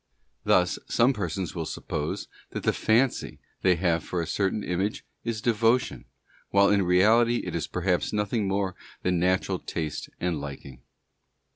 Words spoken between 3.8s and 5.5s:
for a certain image is